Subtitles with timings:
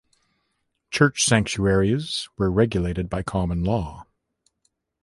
[0.89, 4.07] Church sanctuaries were regulated by common law.